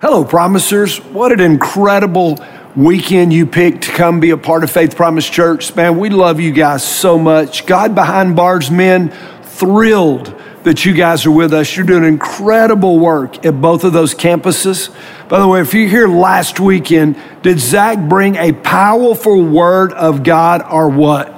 [0.00, 0.98] Hello, promisers.
[0.98, 2.38] What an incredible
[2.76, 5.74] weekend you picked to come be a part of Faith Promise Church.
[5.74, 7.66] Man, we love you guys so much.
[7.66, 9.08] God behind bars, men,
[9.42, 11.76] thrilled that you guys are with us.
[11.76, 14.94] You're doing incredible work at both of those campuses.
[15.28, 20.22] By the way, if you're here last weekend, did Zach bring a powerful word of
[20.22, 21.37] God or what?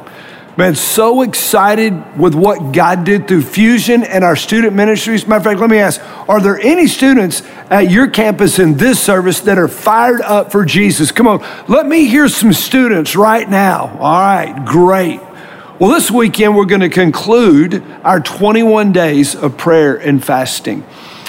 [0.56, 5.24] Man, so excited with what God did through Fusion and our student ministries.
[5.26, 9.00] Matter of fact, let me ask Are there any students at your campus in this
[9.00, 11.12] service that are fired up for Jesus?
[11.12, 13.96] Come on, let me hear some students right now.
[14.00, 15.20] All right, great.
[15.78, 20.84] Well, this weekend we're going to conclude our 21 days of prayer and fasting.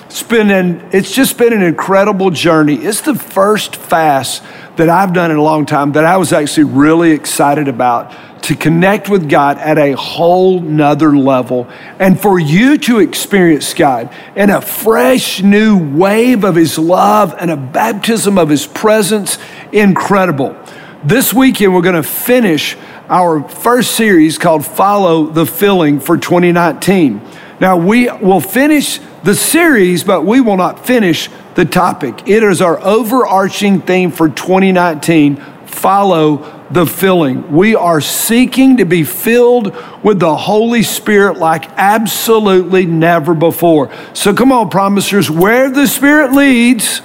[0.07, 2.75] It's been an, it's just been an incredible journey.
[2.75, 4.43] It's the first fast
[4.75, 8.55] that I've done in a long time that I was actually really excited about to
[8.55, 11.67] connect with God at a whole nother level
[11.99, 17.51] and for you to experience God in a fresh new wave of His love and
[17.51, 19.37] a baptism of His presence.
[19.71, 20.55] Incredible.
[21.03, 22.77] This weekend, we're going to finish
[23.09, 27.21] our first series called Follow the Filling for 2019.
[27.59, 32.27] Now, we will finish the series, but we will not finish the topic.
[32.27, 37.51] It is our overarching theme for 2019 follow the filling.
[37.51, 43.91] We are seeking to be filled with the Holy Spirit like absolutely never before.
[44.13, 46.99] So come on, promisers, where the Spirit leads,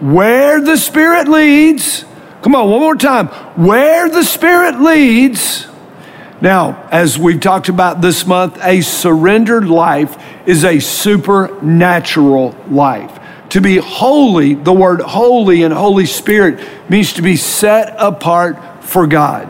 [0.00, 2.04] where the Spirit leads,
[2.42, 5.66] come on, one more time, where the Spirit leads.
[6.40, 13.18] Now, as we've talked about this month, a surrendered life is a supernatural life.
[13.54, 16.58] To be holy, the word holy and Holy Spirit
[16.90, 19.48] means to be set apart for God.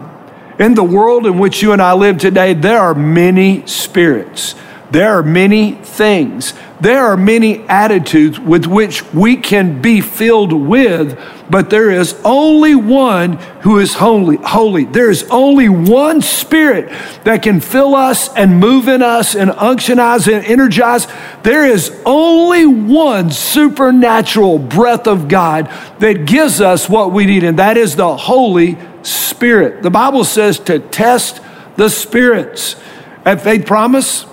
[0.61, 4.57] In the world in which you and I live today, there are many spirits.
[4.95, 6.55] There are many things.
[6.81, 11.21] There are many attitudes with which we can be filled with,
[11.51, 14.37] but there is only one who is holy.
[14.37, 14.85] Holy.
[14.85, 16.93] There is only one spirit
[17.25, 21.09] that can fill us and move in us and unctionize and energize.
[21.43, 27.59] There is only one supernatural breath of God that gives us what we need, and
[27.59, 29.83] that is the Holy Spirit.
[29.83, 31.41] The Bible says to test
[31.75, 32.77] the spirits.
[33.25, 34.27] At Faith Promise,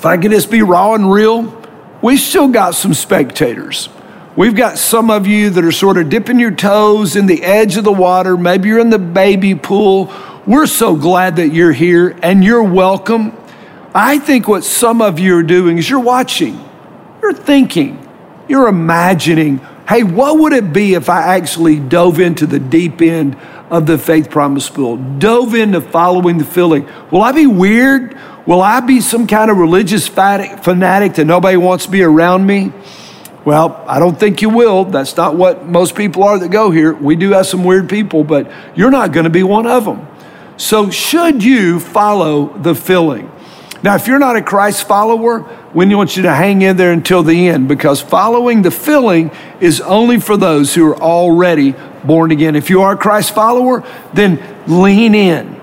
[0.00, 1.62] if I can just be raw and real,
[2.00, 3.90] we still got some spectators.
[4.34, 7.76] We've got some of you that are sort of dipping your toes in the edge
[7.76, 8.38] of the water.
[8.38, 10.10] Maybe you're in the baby pool.
[10.46, 13.36] We're so glad that you're here and you're welcome.
[13.94, 16.58] I think what some of you are doing is you're watching,
[17.20, 18.08] you're thinking,
[18.48, 19.60] you're imagining
[19.90, 23.36] hey, what would it be if I actually dove into the deep end
[23.70, 26.88] of the faith promise pool, dove into following the filling?
[27.10, 28.16] Will I be weird?
[28.50, 32.72] Will I be some kind of religious fanatic that nobody wants to be around me?
[33.44, 34.86] Well, I don't think you will.
[34.86, 36.92] That's not what most people are that go here.
[36.92, 40.04] We do have some weird people, but you're not going to be one of them.
[40.56, 43.30] So, should you follow the filling?
[43.84, 47.22] Now, if you're not a Christ follower, we want you to hang in there until
[47.22, 52.56] the end because following the filling is only for those who are already born again.
[52.56, 55.59] If you are a Christ follower, then lean in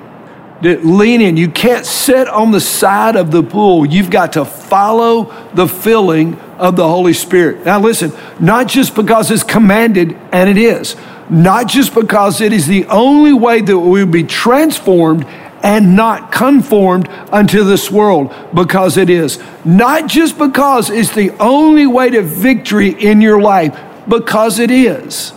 [0.62, 1.38] lean in.
[1.38, 3.85] You can't sit on the side of the pool.
[3.85, 7.66] You've got to follow the filling of the Holy Spirit.
[7.66, 10.95] Now, listen, not just because it's commanded, and it is,
[11.29, 15.25] not just because it is the only way that we will be transformed
[15.63, 19.39] and not conformed unto this world, because it is.
[19.66, 25.34] Not just because it's the only way to victory in your life, because it is.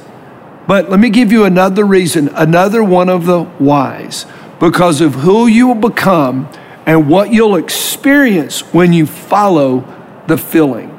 [0.67, 4.27] But let me give you another reason, another one of the whys
[4.61, 6.49] because of who you will become
[6.87, 9.85] and what you'll experience when you follow
[10.29, 10.97] the filling.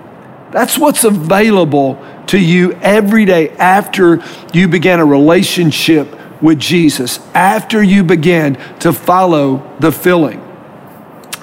[0.51, 4.22] That's what's available to you every day after
[4.53, 10.45] you began a relationship with Jesus, after you began to follow the filling.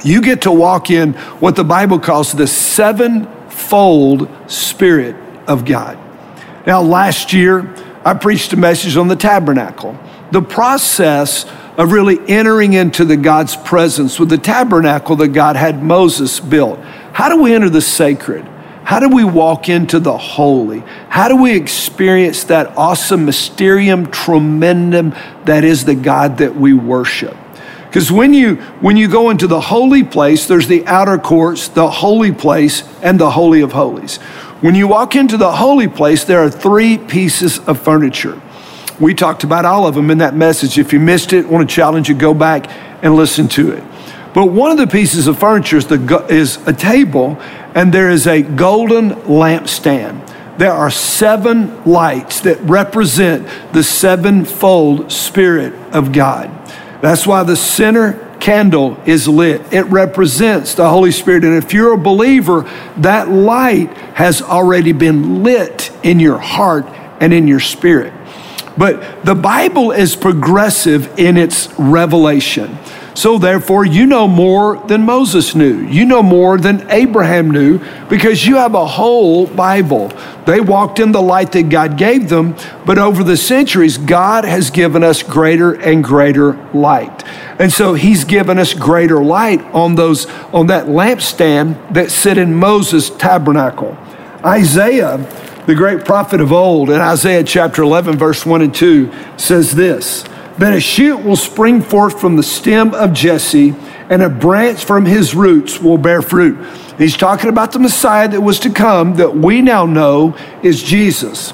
[0.04, 5.98] You get to walk in what the Bible calls the sevenfold Spirit of God.
[6.66, 7.74] Now, last year,
[8.04, 9.98] I preached a message on the tabernacle.
[10.30, 11.46] The process
[11.78, 16.80] of really entering into the God's presence with the tabernacle that God had Moses built.
[17.12, 18.44] How do we enter the sacred?
[18.82, 20.80] How do we walk into the holy?
[21.08, 25.14] How do we experience that awesome mysterium tremendum
[25.44, 27.36] that is the God that we worship?
[27.86, 31.88] Because when you when you go into the holy place, there's the outer courts, the
[31.88, 34.16] holy place, and the holy of holies.
[34.60, 38.40] When you walk into the holy place, there are three pieces of furniture.
[39.00, 40.78] We talked about all of them in that message.
[40.78, 42.68] If you missed it, I want to challenge you, go back
[43.02, 43.84] and listen to it.
[44.34, 47.36] But one of the pieces of furniture is, the, is a table,
[47.74, 50.58] and there is a golden lampstand.
[50.58, 56.50] there are seven lights that represent the sevenfold Spirit of God.
[57.00, 59.72] That's why the center candle is lit.
[59.72, 61.44] It represents the Holy Spirit.
[61.44, 62.68] And if you're a believer,
[62.98, 66.86] that light has already been lit in your heart
[67.20, 68.12] and in your spirit.
[68.78, 72.78] But the Bible is progressive in its revelation.
[73.18, 75.80] So therefore, you know more than Moses knew.
[75.88, 80.12] You know more than Abraham knew because you have a whole Bible.
[80.46, 82.54] They walked in the light that God gave them,
[82.86, 87.24] but over the centuries, God has given us greater and greater light.
[87.58, 92.54] And so he's given us greater light on those on that lampstand that sit in
[92.54, 93.98] Moses' tabernacle.
[94.44, 95.16] Isaiah,
[95.68, 100.24] the great prophet of old, in Isaiah chapter 11, verse 1 and 2, says this
[100.56, 103.74] then a shoot will spring forth from the stem of Jesse,
[104.08, 106.66] and a branch from his roots will bear fruit.
[106.96, 111.52] He's talking about the Messiah that was to come, that we now know is Jesus.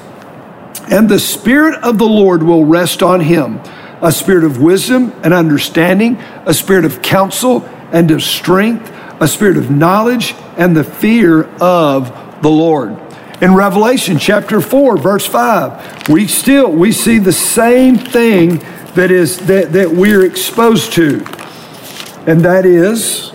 [0.89, 3.59] And the Spirit of the Lord will rest on him
[4.01, 6.15] a spirit of wisdom and understanding,
[6.45, 8.89] a spirit of counsel and of strength,
[9.19, 13.04] a spirit of knowledge and the fear of the Lord.
[13.45, 18.57] In Revelation chapter 4, verse 5, we still we see the same thing
[18.95, 21.23] that is that, that we're exposed to.
[22.25, 23.31] And that is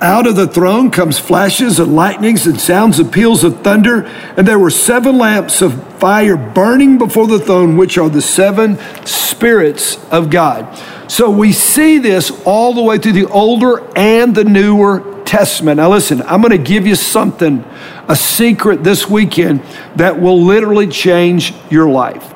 [0.00, 4.04] out of the throne comes flashes and lightnings and sounds of peals of thunder.
[4.36, 8.78] And there were seven lamps of fire burning before the throne, which are the seven
[9.04, 10.80] spirits of God.
[11.10, 15.78] So we see this all the way through the Older and the Newer Testament.
[15.78, 17.64] Now, listen, I'm going to give you something,
[18.06, 19.62] a secret this weekend
[19.96, 22.32] that will literally change your life.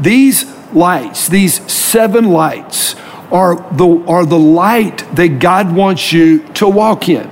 [0.00, 2.94] These lights, these seven lights,
[3.30, 7.30] are the, are the light that God wants you to walk in.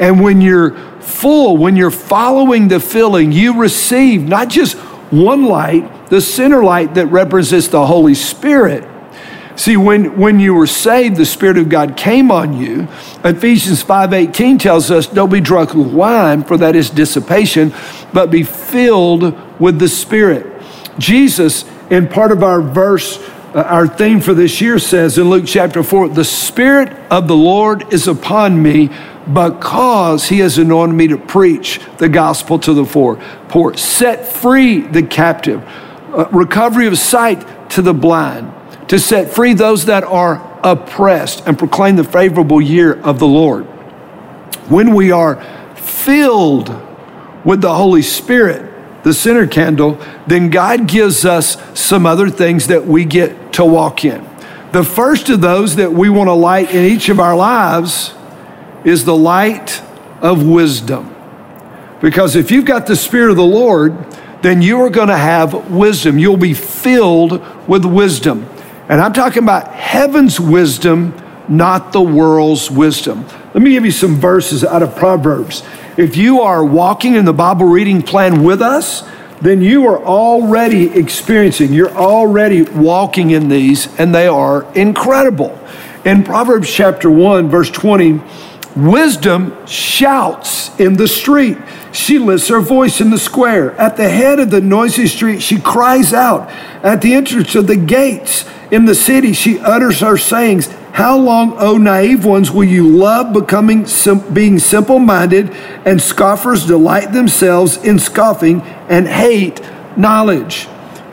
[0.00, 4.76] And when you're full, when you're following the filling, you receive not just
[5.12, 8.82] one light, the center light that represents the Holy Spirit.
[9.56, 12.88] See, when, when you were saved, the Spirit of God came on you.
[13.24, 17.72] Ephesians 5.18 tells us, don't be drunk with wine, for that is dissipation,
[18.12, 20.60] but be filled with the Spirit.
[20.98, 23.18] Jesus and part of our verse,
[23.54, 27.36] uh, our theme for this year says in Luke chapter 4 the Spirit of the
[27.36, 28.90] Lord is upon me
[29.32, 35.02] because he has anointed me to preach the gospel to the poor, set free the
[35.02, 35.62] captive,
[36.12, 38.52] uh, recovery of sight to the blind,
[38.88, 43.64] to set free those that are oppressed, and proclaim the favorable year of the Lord.
[44.68, 45.42] When we are
[45.74, 46.74] filled
[47.44, 48.70] with the Holy Spirit,
[49.04, 54.04] the center candle, then God gives us some other things that we get to walk
[54.04, 54.26] in.
[54.72, 58.14] The first of those that we want to light in each of our lives
[58.84, 59.82] is the light
[60.20, 61.14] of wisdom.
[62.00, 63.96] Because if you've got the Spirit of the Lord,
[64.42, 66.18] then you are going to have wisdom.
[66.18, 68.48] You'll be filled with wisdom.
[68.88, 71.14] And I'm talking about heaven's wisdom,
[71.48, 73.26] not the world's wisdom.
[73.54, 75.62] Let me give you some verses out of Proverbs.
[75.96, 79.08] If you are walking in the Bible reading plan with us,
[79.40, 85.58] then you are already experiencing, you're already walking in these, and they are incredible.
[86.04, 88.20] In Proverbs chapter 1, verse 20,
[88.76, 91.56] wisdom shouts in the street.
[91.92, 93.72] She lifts her voice in the square.
[93.80, 96.50] At the head of the noisy street, she cries out.
[96.82, 100.66] At the entrance of the gates in the city, she utters her sayings.
[100.92, 105.50] How long, O naive ones, will you love becoming sim- being simple minded,
[105.84, 109.60] and scoffers delight themselves in scoffing and hate
[109.96, 110.66] knowledge?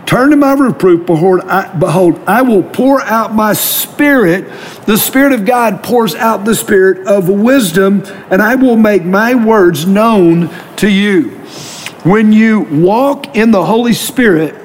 [0.07, 4.51] Turn to my reproof, behold I, behold, I will pour out my spirit.
[4.87, 9.35] The Spirit of God pours out the spirit of wisdom, and I will make my
[9.35, 11.29] words known to you.
[12.03, 14.55] When you walk in the Holy Spirit,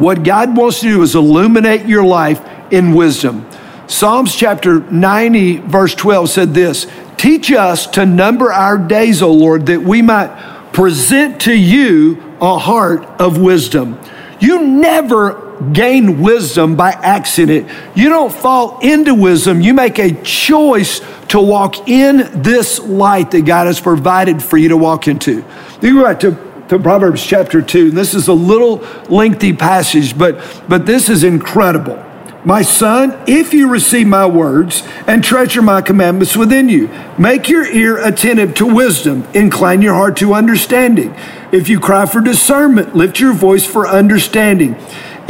[0.00, 2.40] what God wants to do is illuminate your life
[2.72, 3.46] in wisdom.
[3.86, 9.66] Psalms chapter 90, verse 12 said this Teach us to number our days, O Lord,
[9.66, 14.00] that we might present to you a heart of wisdom.
[14.40, 17.70] You never gain wisdom by accident.
[17.94, 19.60] You don't fall into wisdom.
[19.60, 24.70] You make a choice to walk in this light that God has provided for you
[24.70, 25.44] to walk into.
[25.82, 26.30] You go back to,
[26.70, 27.90] to Proverbs chapter 2.
[27.90, 28.76] This is a little
[29.08, 31.96] lengthy passage, but, but this is incredible.
[32.44, 37.66] My son, if you receive my words and treasure my commandments within you, make your
[37.66, 41.12] ear attentive to wisdom, incline your heart to understanding.
[41.50, 44.76] If you cry for discernment, lift your voice for understanding.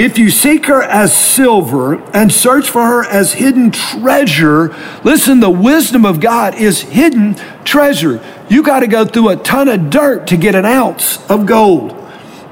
[0.01, 5.51] If you seek her as silver and search for her as hidden treasure, listen, the
[5.51, 8.25] wisdom of God is hidden treasure.
[8.49, 11.95] You got to go through a ton of dirt to get an ounce of gold.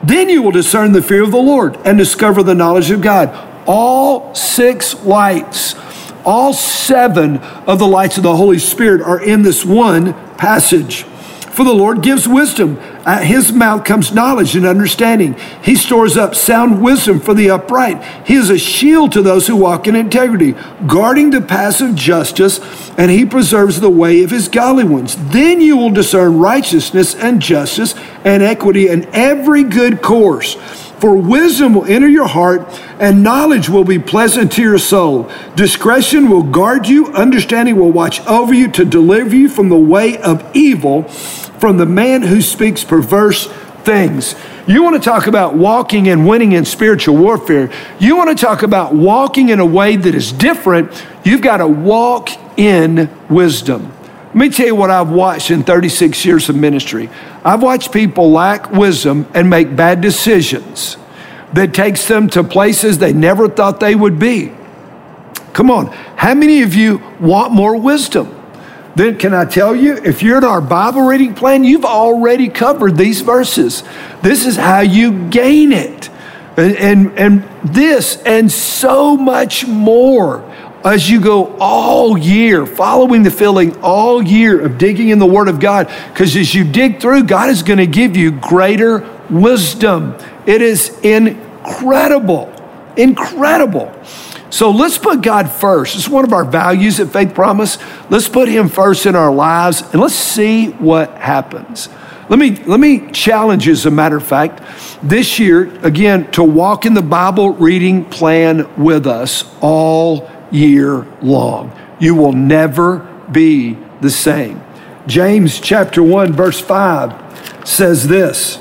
[0.05, 3.31] Then you will discern the fear of the Lord and discover the knowledge of God.
[3.67, 5.75] All six lights,
[6.27, 11.07] all seven of the lights of the Holy Spirit are in this one passage.
[11.59, 12.79] For the Lord gives wisdom.
[13.05, 15.35] At his mouth comes knowledge and understanding.
[15.61, 18.01] He stores up sound wisdom for the upright.
[18.25, 20.55] He is a shield to those who walk in integrity,
[20.87, 22.61] guarding the paths of justice,
[22.97, 25.17] and he preserves the way of his godly ones.
[25.33, 30.55] Then you will discern righteousness and justice and equity and every good course.
[31.01, 32.69] For wisdom will enter your heart,
[33.01, 35.29] and knowledge will be pleasant to your soul.
[35.57, 40.19] Discretion will guard you, understanding will watch over you to deliver you from the way
[40.19, 41.11] of evil
[41.61, 43.47] from the man who speaks perverse
[43.85, 44.35] things.
[44.67, 47.71] You want to talk about walking and winning in spiritual warfare.
[47.99, 51.05] You want to talk about walking in a way that is different.
[51.25, 53.93] You've got to walk in wisdom.
[54.27, 57.09] Let me tell you what I've watched in 36 years of ministry.
[57.43, 60.99] I've watched people lack wisdom and make bad decisions
[61.55, 64.53] that takes them to places they never thought they would be.
[65.55, 65.87] Come on,
[66.17, 68.38] how many of you want more wisdom?
[68.99, 72.97] Then can I tell you, if you're in our Bible reading plan, you've already covered
[72.97, 73.85] these verses.
[74.23, 76.11] This is how you gain it.
[76.57, 80.43] And, and, and this and so much more
[80.85, 85.47] as you go all year, following the filling all year of digging in the Word
[85.49, 85.87] of God.
[86.13, 90.17] Because as you dig through, God is going to give you greater wisdom.
[90.47, 92.53] It is incredible,
[92.97, 93.93] incredible.
[94.51, 95.97] So let's put God first.
[95.97, 97.79] It's one of our values at Faith Promise.
[98.11, 101.89] Let's put Him first in our lives and let's see what happens.
[102.29, 104.63] Let me, let me challenge you, as a matter of fact,
[105.03, 111.73] this year, again, to walk in the Bible reading plan with us all year long.
[111.99, 112.99] You will never
[113.33, 114.63] be the same.
[115.07, 118.59] James chapter 1, verse 5 says this.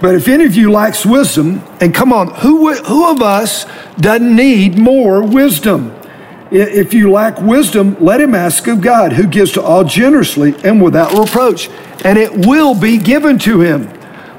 [0.00, 4.34] But if any of you lacks wisdom, and come on, who, who of us doesn't
[4.34, 5.94] need more wisdom?
[6.50, 10.82] If you lack wisdom, let him ask of God, who gives to all generously and
[10.82, 11.68] without reproach,
[12.04, 13.88] and it will be given to him.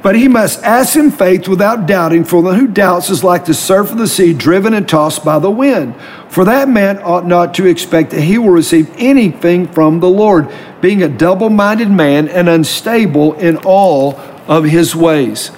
[0.02, 3.56] But he must ask in faith without doubting, for the who doubts is like the
[3.56, 5.96] surf of the sea, driven and tossed by the wind.
[6.30, 10.48] For that man ought not to expect that he will receive anything from the Lord,
[10.80, 15.52] being a double minded man and unstable in all of his ways.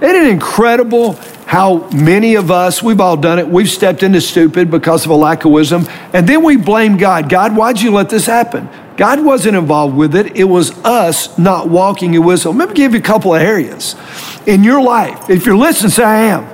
[0.00, 1.12] Isn't it incredible
[1.46, 5.14] how many of us, we've all done it, we've stepped into stupid because of a
[5.14, 7.28] lack of wisdom, and then we blame God.
[7.28, 8.68] God, why'd you let this happen?
[8.96, 10.36] God wasn't involved with it.
[10.36, 12.58] It was us not walking in wisdom.
[12.58, 13.96] Let me give you a couple of areas
[14.46, 15.28] in your life.
[15.28, 16.44] If you're listening, say, I am.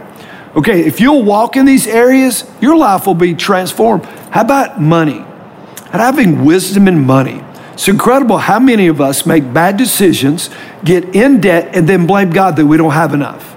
[0.57, 4.05] Okay, if you'll walk in these areas, your life will be transformed.
[4.05, 5.25] How about money?
[5.93, 7.45] And having wisdom in money.
[7.81, 10.51] It's incredible how many of us make bad decisions,
[10.85, 13.57] get in debt, and then blame God that we don't have enough.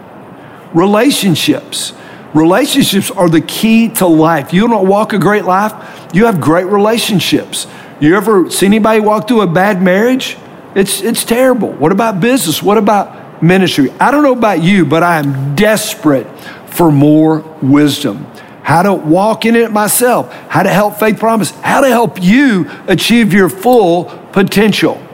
[0.73, 1.91] Relationships.
[2.33, 4.53] Relationships are the key to life.
[4.53, 5.73] You don't walk a great life,
[6.13, 7.67] you have great relationships.
[7.99, 10.37] You ever see anybody walk through a bad marriage?
[10.73, 11.73] It's, it's terrible.
[11.73, 12.63] What about business?
[12.63, 13.91] What about ministry?
[13.99, 16.27] I don't know about you, but I am desperate
[16.67, 18.25] for more wisdom
[18.63, 22.69] how to walk in it myself, how to help Faith Promise, how to help you
[22.87, 25.05] achieve your full potential.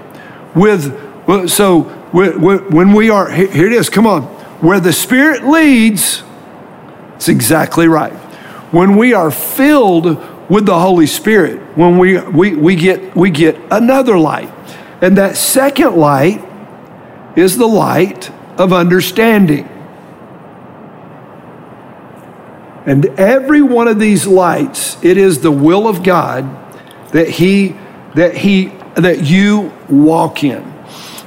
[0.55, 4.23] With so when we are here it is, come on,
[4.61, 6.23] where the Spirit leads,
[7.15, 8.13] it's exactly right.
[8.71, 10.05] When we are filled
[10.49, 14.51] with the Holy Spirit, when we we, we get we get another light,
[15.01, 16.43] and that second light
[17.35, 19.67] is the light of understanding.
[22.85, 26.43] And every one of these lights, it is the will of God
[27.11, 27.75] that he
[28.15, 30.73] that he that you walk in.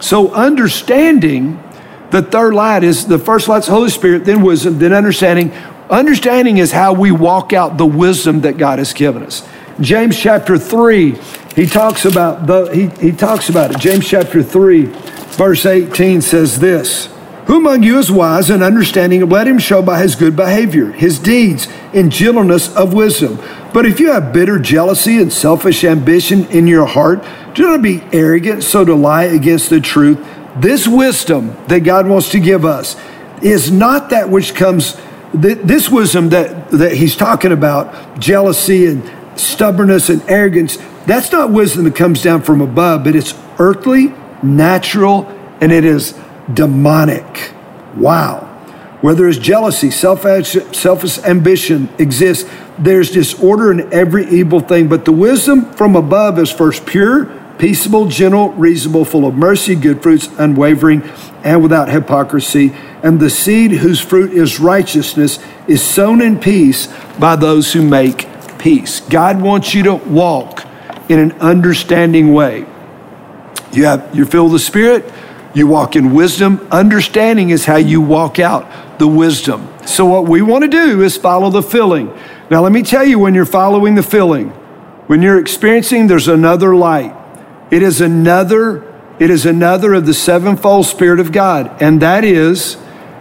[0.00, 1.62] So understanding
[2.10, 5.52] the third light is the first light's Holy Spirit, then wisdom, then understanding.
[5.90, 9.46] Understanding is how we walk out the wisdom that God has given us.
[9.80, 11.18] James chapter 3,
[11.54, 13.78] he talks about the he, he talks about it.
[13.78, 17.11] James chapter 3, verse 18 says this.
[17.46, 19.28] Who among you is wise and understanding?
[19.28, 23.38] Let him show by his good behavior, his deeds, and gentleness of wisdom.
[23.72, 28.02] But if you have bitter jealousy and selfish ambition in your heart, do not be
[28.12, 30.24] arrogant so to lie against the truth.
[30.56, 32.96] This wisdom that God wants to give us
[33.42, 34.96] is not that which comes,
[35.34, 41.84] this wisdom that, that he's talking about, jealousy and stubbornness and arrogance, that's not wisdom
[41.84, 45.26] that comes down from above, but it's earthly, natural,
[45.60, 46.14] and it is
[46.52, 47.52] demonic.
[47.96, 48.48] Wow.
[49.00, 54.88] Where there is jealousy, selfish ambition exists, there's disorder in every evil thing.
[54.88, 57.26] But the wisdom from above is first pure,
[57.58, 61.02] peaceable, gentle, reasonable, full of mercy, good fruits, unwavering,
[61.42, 62.72] and without hypocrisy.
[63.02, 68.28] And the seed whose fruit is righteousness is sown in peace by those who make
[68.58, 69.00] peace.
[69.00, 70.64] God wants you to walk
[71.08, 72.66] in an understanding way.
[73.72, 75.10] You have you feel the Spirit,
[75.54, 76.66] you walk in wisdom.
[76.70, 79.68] Understanding is how you walk out the wisdom.
[79.86, 82.16] So what we want to do is follow the filling.
[82.50, 84.50] Now let me tell you when you're following the filling,
[85.06, 87.14] when you're experiencing there's another light.
[87.70, 92.76] It is another it is another of the sevenfold spirit of God, and that is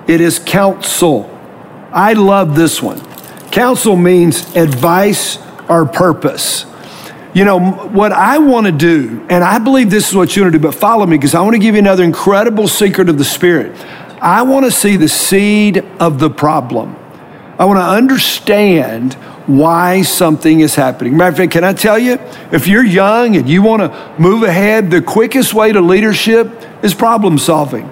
[0.08, 1.30] it is counsel.
[1.92, 3.02] I love this one.
[3.52, 6.66] Counsel means advice or purpose.
[7.34, 10.54] You know, what I want to do, and I believe this is what you want
[10.54, 13.18] to do, but follow me because I want to give you another incredible secret of
[13.18, 13.74] the Spirit.
[14.22, 16.96] I want to see the seed of the problem.
[17.58, 19.14] I want to understand
[19.48, 21.16] why something is happening.
[21.16, 22.20] Matter of fact, can I tell you,
[22.52, 26.52] if you're young and you want to move ahead, the quickest way to leadership
[26.84, 27.92] is problem solving.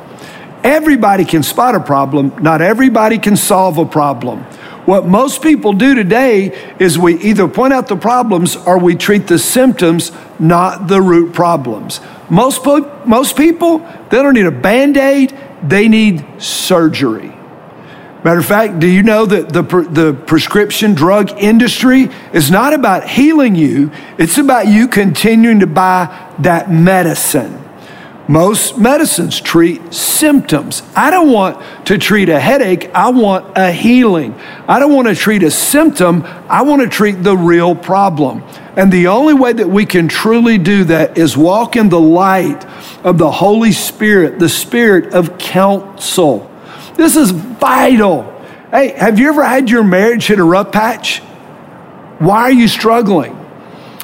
[0.64, 4.46] Everybody can spot a problem, not everybody can solve a problem.
[4.86, 9.28] What most people do today is we either point out the problems or we treat
[9.28, 12.02] the symptoms, not the root problems.
[12.30, 12.66] Most,
[13.06, 17.36] most people, they don't need a band aid, they need surgery.
[18.24, 23.08] Matter of fact, do you know that the, the prescription drug industry is not about
[23.08, 27.69] healing you, it's about you continuing to buy that medicine.
[28.30, 30.84] Most medicines treat symptoms.
[30.96, 34.40] I don't want to treat a headache, I want a healing.
[34.68, 38.44] I don't want to treat a symptom, I want to treat the real problem.
[38.76, 42.64] And the only way that we can truly do that is walk in the light
[43.04, 46.52] of the Holy Spirit, the Spirit of counsel.
[46.94, 48.32] This is vital.
[48.70, 51.18] Hey, have you ever had your marriage hit a rough patch?
[52.20, 53.36] Why are you struggling?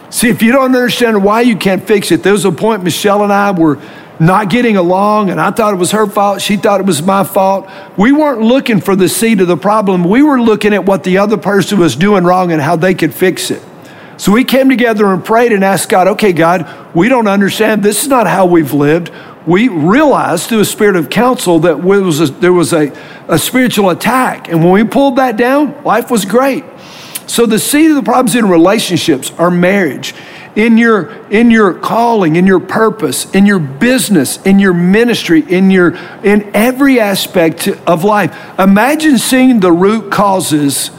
[0.10, 3.24] See, if you don't understand why you can't fix it, there was a point Michelle
[3.24, 3.80] and I were
[4.20, 6.42] not getting along, and I thought it was her fault.
[6.42, 7.70] She thought it was my fault.
[7.98, 10.04] We weren't looking for the seed of the problem.
[10.04, 13.14] We were looking at what the other person was doing wrong and how they could
[13.14, 13.62] fix it.
[14.18, 17.84] So we came together and prayed and asked God, okay, God, we don't understand.
[17.84, 19.12] This is not how we've lived.
[19.46, 22.96] We realized through a spirit of counsel that was a, there was a,
[23.28, 24.48] a spiritual attack.
[24.48, 26.64] And when we pulled that down, life was great.
[27.28, 30.16] So the seed of the problems in relationships are marriage
[30.56, 35.70] in your in your calling in your purpose in your business in your ministry in
[35.70, 38.36] your in every aspect of life.
[38.60, 40.92] Imagine seeing the root causes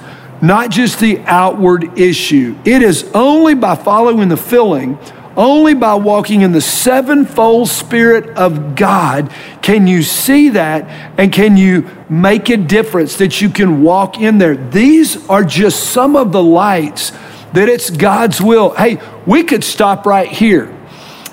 [0.42, 2.54] not just the outward issue.
[2.64, 4.98] It is only by following the filling
[5.36, 10.84] only by walking in the sevenfold spirit of God can you see that
[11.18, 14.56] and can you make a difference that you can walk in there.
[14.56, 17.12] These are just some of the lights
[17.56, 18.74] that it's God's will.
[18.74, 20.66] Hey, we could stop right here.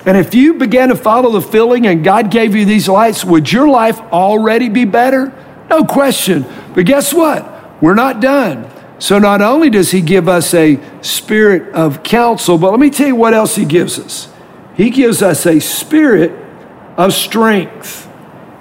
[0.06, 3.50] And if you began to follow the filling and God gave you these lights, would
[3.50, 5.32] your life already be better?
[5.68, 6.46] No question.
[6.74, 7.82] But guess what?
[7.82, 8.70] We're not done.
[8.98, 13.08] So not only does He give us a spirit of counsel, but let me tell
[13.08, 14.32] you what else He gives us.
[14.76, 16.32] He gives us a spirit
[16.96, 18.08] of strength.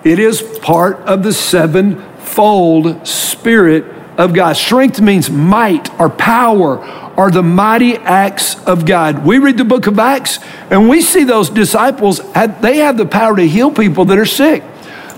[0.03, 3.85] It is part of the sevenfold spirit
[4.17, 4.57] of God.
[4.57, 9.25] Strength means might or power are the mighty acts of God.
[9.25, 13.35] We read the book of Acts and we see those disciples, they have the power
[13.35, 14.63] to heal people that are sick.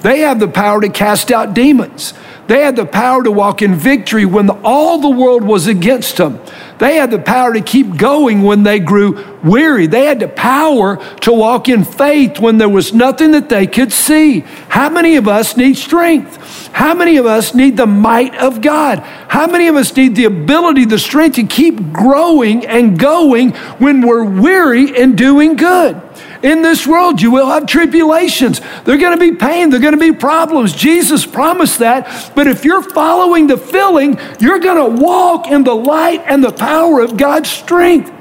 [0.02, 2.14] They have the power to cast out demons.
[2.48, 6.40] They had the power to walk in victory when all the world was against them.
[6.78, 9.88] They had the power to keep going when they grew weary.
[9.88, 13.92] They had the power to walk in faith when there was nothing that they could
[13.92, 14.42] see.
[14.70, 16.68] How many of us need strength?
[16.74, 19.00] How many of us need the might of God?
[19.00, 24.06] How many of us need the ability, the strength to keep growing and going when
[24.06, 26.02] we're weary and doing good?
[26.46, 28.62] In this world, you will have tribulations.
[28.84, 29.72] They're going to be pain.
[29.72, 30.74] They're going to be problems.
[30.74, 32.34] Jesus promised that.
[32.36, 36.52] But if you're following the filling, you're going to walk in the light and the
[36.52, 38.15] power of God's strength.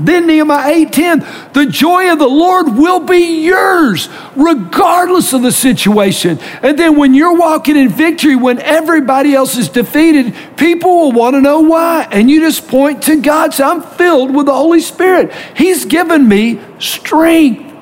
[0.00, 6.38] Then Nehemiah 8:10, the joy of the Lord will be yours regardless of the situation.
[6.62, 11.34] And then when you're walking in victory when everybody else is defeated, people will want
[11.34, 12.06] to know why.
[12.10, 15.32] And you just point to God, say, I'm filled with the Holy Spirit.
[15.56, 17.74] He's given me strength.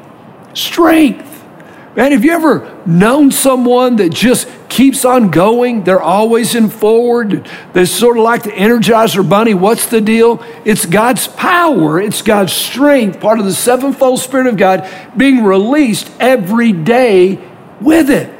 [0.55, 1.26] Strength.
[1.97, 5.83] Man, have you ever known someone that just keeps on going?
[5.83, 7.49] They're always in forward.
[7.73, 9.55] They sort of like the Energizer Bunny.
[9.55, 10.45] What's the deal?
[10.67, 16.11] It's God's power, it's God's strength, part of the sevenfold Spirit of God being released
[16.21, 17.43] every day
[17.81, 18.31] with it.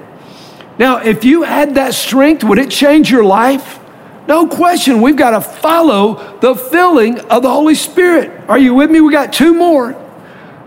[0.79, 3.81] Now, if you had that strength, would it change your life?
[4.29, 5.01] No question.
[5.01, 8.51] We've got to follow the filling of the Holy Spirit.
[8.51, 9.01] Are you with me?
[9.01, 9.97] We got two more.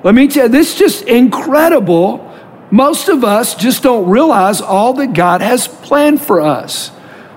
[0.04, 2.29] Let me tell you, this is just incredible.
[2.72, 6.92] Most of us just don't realize all that God has planned for us.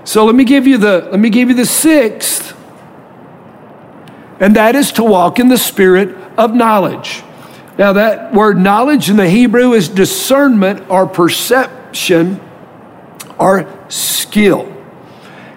[0.04, 2.56] So let me give you the let me give you the sixth.
[4.40, 7.22] And that is to walk in the spirit of knowledge.
[7.78, 12.40] Now that word knowledge in the Hebrew is discernment or perception
[13.38, 14.68] or skill.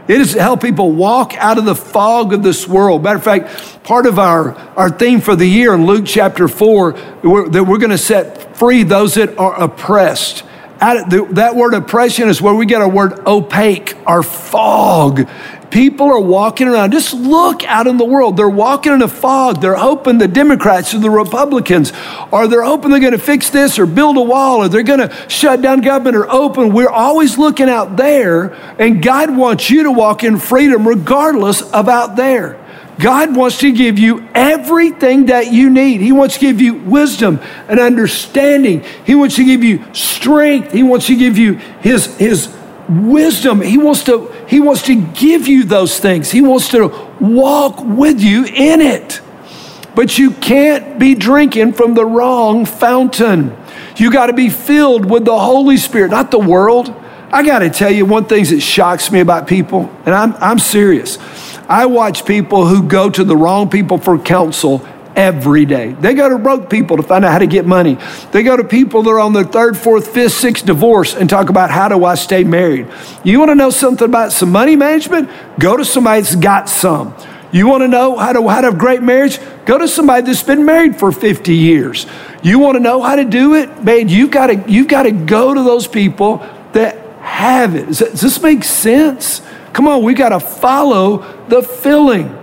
[0.08, 3.04] It is to help people walk out of the fog of this world.
[3.04, 6.96] Matter of fact, part of our, our theme for the year in Luke chapter 4,
[7.24, 10.44] we're, that we're going to set free those that are oppressed.
[10.80, 15.30] That word oppression is where we get our word opaque, our fog.
[15.72, 16.92] People are walking around.
[16.92, 18.38] Just look out in the world.
[18.38, 19.60] They're walking in a fog.
[19.62, 21.92] They're hoping the Democrats or the Republicans,
[22.32, 25.00] or they're hoping they're going to fix this or build a wall, or they're going
[25.00, 26.72] to shut down government or open.
[26.72, 31.90] We're always looking out there, and God wants you to walk in freedom regardless of
[31.90, 32.62] out there.
[33.00, 36.02] God wants to give you everything that you need.
[36.02, 38.84] He wants to give you wisdom and understanding.
[39.06, 40.72] He wants to give you strength.
[40.72, 42.56] He wants to give you his, his
[42.88, 43.62] wisdom.
[43.62, 46.32] He wants to he wants to give you those things.
[46.32, 46.88] He wants to
[47.20, 49.22] walk with you in it.
[49.96, 53.56] But you can't be drinking from the wrong fountain.
[53.96, 56.94] You got to be filled with the Holy Spirit, not the world.
[57.32, 60.60] I got to tell you one thing that shocks me about people, and I'm, I'm
[60.60, 61.18] serious.
[61.68, 65.94] I watch people who go to the wrong people for counsel every day.
[65.94, 67.98] They go to broke people to find out how to get money.
[68.32, 71.50] They go to people that are on their third, fourth, fifth, sixth divorce and talk
[71.50, 72.88] about how do I stay married.
[73.24, 75.30] You want to know something about some money management?
[75.60, 77.16] Go to somebody that's got some.
[77.52, 79.40] You want to know how to, how to have a great marriage?
[79.66, 82.06] Go to somebody that's been married for 50 years.
[82.44, 83.84] You want to know how to do it?
[83.84, 86.38] Man, you've got to, you've got to go to those people
[86.74, 87.86] that have it.
[87.86, 89.42] Does this make sense?
[89.76, 92.36] Come on, we got to follow the filling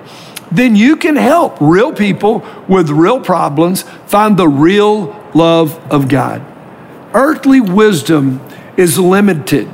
[0.52, 6.44] then you can help real people with real problems find the real love of God.
[7.14, 8.40] Earthly wisdom
[8.76, 9.68] is limited.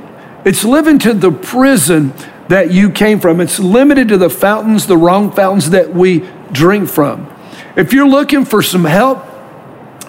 [0.45, 2.15] It's limited to the prison
[2.47, 3.41] that you came from.
[3.41, 7.29] It's limited to the fountains, the wrong fountains that we drink from.
[7.77, 9.25] If you're looking for some help,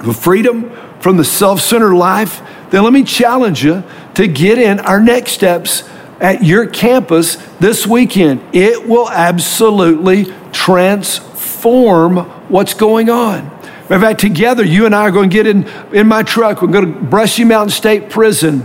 [0.03, 3.83] for freedom from the self centered life, then let me challenge you
[4.13, 5.83] to get in our next steps
[6.19, 8.41] at your campus this weekend.
[8.53, 12.17] It will absolutely transform
[12.49, 13.45] what's going on.
[13.89, 16.61] In fact, together, you and I are going to get in, in my truck.
[16.61, 18.59] We're going to Brushy Mountain State Prison,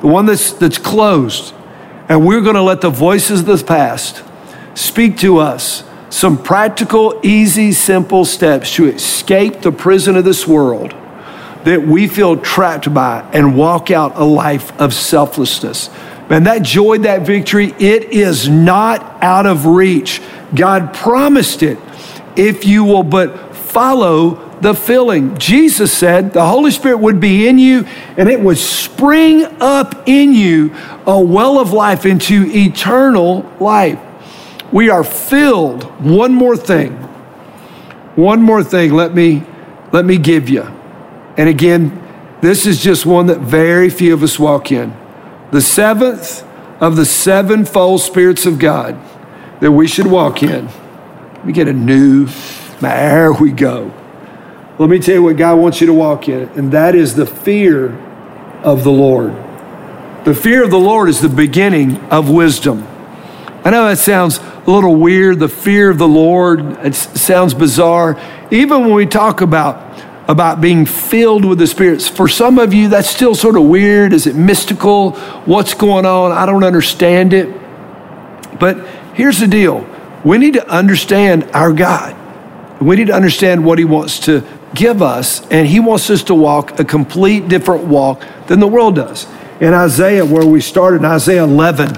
[0.00, 1.54] the one that's, that's closed.
[2.08, 4.24] And we're going to let the voices of the past
[4.74, 10.94] speak to us some practical, easy, simple steps to escape the prison of this world
[11.64, 15.90] that we feel trapped by and walk out a life of selflessness.
[16.28, 20.20] Man, that joy, that victory, it is not out of reach.
[20.54, 21.78] God promised it
[22.34, 25.38] if you will but follow the filling.
[25.38, 27.86] Jesus said the Holy Spirit would be in you
[28.16, 30.74] and it would spring up in you
[31.06, 34.00] a well of life into eternal life.
[34.72, 35.84] We are filled.
[36.04, 36.92] One more thing.
[38.16, 39.44] One more thing let me
[39.92, 40.62] let me give you.
[41.36, 42.02] And again,
[42.40, 44.92] this is just one that very few of us walk in
[45.50, 46.44] the seventh
[46.80, 48.98] of the sevenfold spirits of God
[49.60, 50.68] that we should walk in.
[51.44, 52.26] We get a new,
[52.80, 53.92] there we go.
[54.78, 57.24] Let me tell you what God wants you to walk in, and that is the
[57.24, 57.96] fear
[58.62, 59.32] of the Lord.
[60.24, 62.86] The fear of the Lord is the beginning of wisdom.
[63.64, 68.20] I know that sounds a little weird, the fear of the Lord, it sounds bizarre.
[68.50, 69.85] Even when we talk about
[70.28, 72.02] about being filled with the Spirit.
[72.02, 74.12] For some of you, that's still sort of weird.
[74.12, 75.12] Is it mystical?
[75.44, 76.32] What's going on?
[76.32, 77.48] I don't understand it.
[78.58, 79.86] But here's the deal
[80.24, 82.16] we need to understand our God.
[82.80, 86.34] We need to understand what He wants to give us, and He wants us to
[86.34, 89.26] walk a complete different walk than the world does.
[89.60, 91.92] In Isaiah, where we started, in Isaiah 11,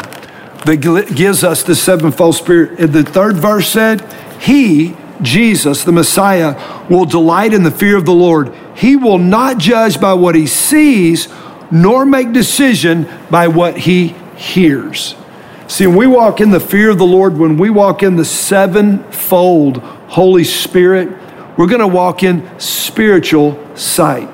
[0.65, 4.01] that gives us the sevenfold spirit, the third verse said,
[4.41, 8.55] He, Jesus, the Messiah, will delight in the fear of the Lord.
[8.77, 11.29] He will not judge by what he sees,
[11.71, 15.15] nor make decision by what he hears.
[15.67, 18.25] See, when we walk in the fear of the Lord, when we walk in the
[18.25, 21.09] sevenfold Holy Spirit,
[21.59, 24.31] we're going to walk in spiritual sight.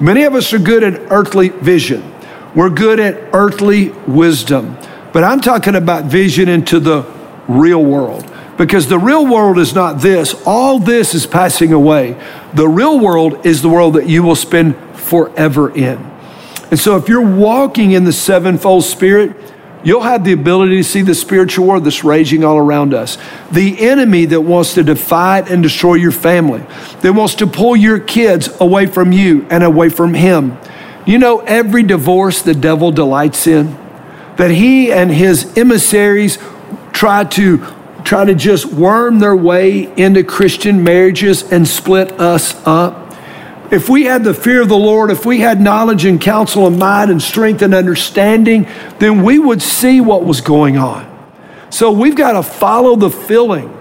[0.00, 2.12] Many of us are good at earthly vision.
[2.54, 4.76] We're good at earthly wisdom.
[5.12, 7.10] But I'm talking about vision into the
[7.48, 8.30] real world.
[8.56, 10.34] Because the real world is not this.
[10.46, 12.16] All this is passing away.
[12.54, 15.98] The real world is the world that you will spend forever in.
[16.70, 19.36] And so, if you're walking in the sevenfold spirit,
[19.84, 23.18] you'll have the ability to see the spiritual war that's raging all around us.
[23.52, 26.64] The enemy that wants to divide and destroy your family,
[27.02, 30.58] that wants to pull your kids away from you and away from him.
[31.06, 33.78] You know, every divorce the devil delights in,
[34.38, 36.38] that he and his emissaries
[36.92, 37.58] try to
[38.06, 43.02] try to just worm their way into Christian marriages and split us up.
[43.72, 46.78] If we had the fear of the Lord, if we had knowledge and counsel and
[46.78, 48.68] mind and strength and understanding,
[49.00, 51.12] then we would see what was going on.
[51.70, 53.76] So we've got to follow the filling.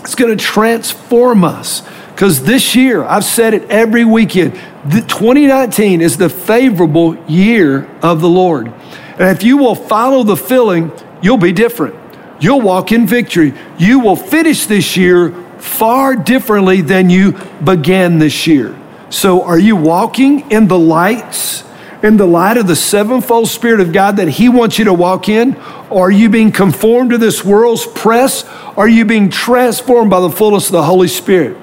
[0.00, 1.82] It's going to transform us.
[2.14, 4.54] Because this year, I've said it every weekend,
[4.90, 8.68] 2019 is the favorable year of the Lord.
[8.68, 12.03] And if you will follow the filling, you'll be different.
[12.40, 13.54] You'll walk in victory.
[13.78, 18.78] You will finish this year far differently than you began this year.
[19.10, 21.64] So, are you walking in the lights,
[22.02, 25.28] in the light of the sevenfold Spirit of God that He wants you to walk
[25.28, 25.56] in?
[25.90, 28.44] Are you being conformed to this world's press?
[28.76, 31.56] Are you being transformed by the fullness of the Holy Spirit?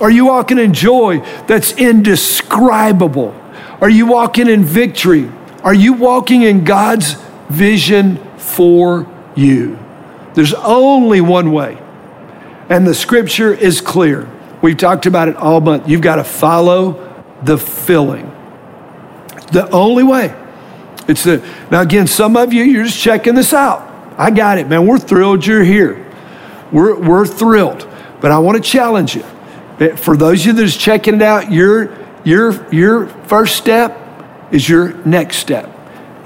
[0.00, 3.34] Are you walking in joy that's indescribable?
[3.80, 5.30] Are you walking in victory?
[5.64, 7.14] Are you walking in God's
[7.48, 9.78] vision for you?
[10.38, 11.76] There's only one way,
[12.68, 14.30] and the scripture is clear.
[14.62, 15.88] We've talked about it all month.
[15.88, 18.26] You've got to follow the filling.
[19.50, 20.32] The only way.
[21.08, 23.82] It's the now again, some of you, you're just checking this out.
[24.16, 24.86] I got it, man.
[24.86, 26.06] We're thrilled you're here.
[26.70, 27.88] We're, we're thrilled.
[28.20, 29.24] But I want to challenge you.
[29.80, 33.98] Eh, for those of you that's checking it out, your, your, your first step
[34.52, 35.68] is your next step.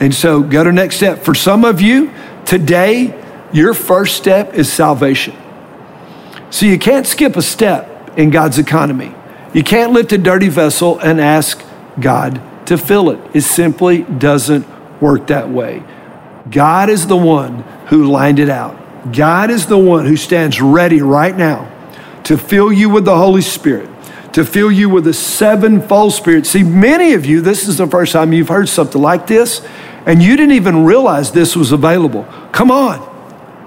[0.01, 1.20] And so go to next step.
[1.20, 2.12] For some of you,
[2.44, 3.22] today,
[3.53, 5.37] your first step is salvation.
[6.51, 9.15] So you can't skip a step in God's economy.
[9.55, 11.62] You can't lift a dirty vessel and ask
[12.01, 13.21] God to fill it.
[13.35, 14.67] It simply doesn't
[15.01, 15.83] work that way.
[16.51, 19.12] God is the one who lined it out.
[19.12, 21.71] God is the one who stands ready right now
[22.25, 23.88] to fill you with the Holy Spirit,
[24.33, 26.47] to fill you with the sevenfold Spirit.
[26.47, 29.67] See, many of you, this is the first time you've heard something like this,
[30.07, 32.25] and you didn't even realize this was available.
[32.53, 33.12] Come on,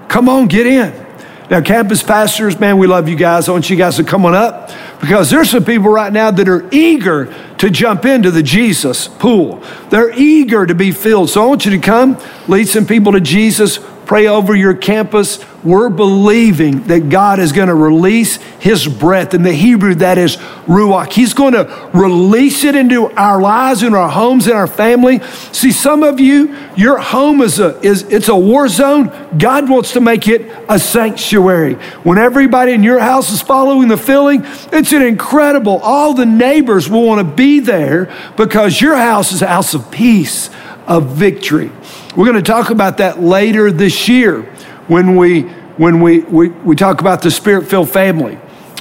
[0.08, 1.06] come on, get in.
[1.48, 3.48] Now, campus pastors, man, we love you guys.
[3.48, 6.48] I want you guys to come on up because there's some people right now that
[6.48, 9.62] are eager to jump into the Jesus pool.
[9.90, 11.30] They're eager to be filled.
[11.30, 15.44] So I want you to come, lead some people to Jesus, pray over your campus.
[15.66, 19.34] We're believing that God is going to release His breath.
[19.34, 21.12] In the Hebrew, that is ruach.
[21.12, 25.18] He's going to release it into our lives, in our homes, in our family.
[25.50, 29.10] See, some of you, your home is a is it's a war zone.
[29.36, 31.74] God wants to make it a sanctuary.
[32.04, 35.78] When everybody in your house is following the filling, it's an incredible.
[35.78, 39.90] All the neighbors will want to be there because your house is a house of
[39.90, 40.48] peace,
[40.86, 41.72] of victory.
[42.14, 44.48] We're going to talk about that later this year
[44.88, 45.42] when we
[45.76, 48.38] when we, we, we talk about the spirit filled family.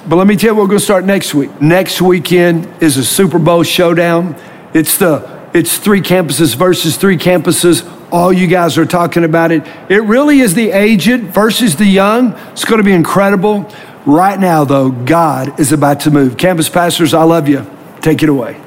[0.08, 1.62] But let me tell you, we're going to start next week.
[1.62, 4.36] Next weekend is a Super Bowl showdown.
[4.74, 7.90] It's the it's three campuses versus three campuses.
[8.12, 9.66] All you guys are talking about it.
[9.90, 12.34] It really is the aged versus the young.
[12.52, 13.72] It's going to be incredible.
[14.06, 16.38] Right now, though, God is about to move.
[16.38, 17.66] Campus pastors, I love you.
[18.02, 18.65] Take it away.